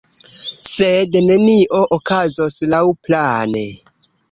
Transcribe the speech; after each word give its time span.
Sed 0.67 1.17
nenio 1.25 1.83
okazos 1.99 2.59
laŭplane. 2.73 3.65